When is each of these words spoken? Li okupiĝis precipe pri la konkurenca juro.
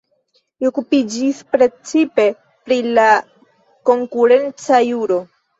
Li 0.63 0.67
okupiĝis 0.69 1.41
precipe 1.55 2.27
pri 2.71 2.79
la 2.97 3.07
konkurenca 3.91 4.85
juro. 4.91 5.25